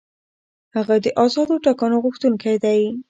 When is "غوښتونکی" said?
2.03-2.55